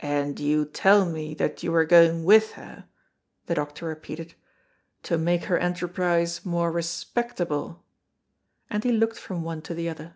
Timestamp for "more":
6.46-6.72